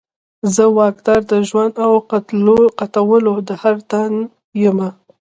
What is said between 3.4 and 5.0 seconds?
د هر تن یمه